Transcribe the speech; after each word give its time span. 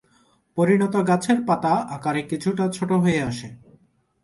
পরিণত 0.57 0.95
গাছের 1.07 1.39
পাতা 1.47 1.73
আকারে 1.89 2.21
কিছুটা 2.21 2.65
ছোট 2.69 2.91
হয়ে 3.03 3.21
আসে। 3.21 3.49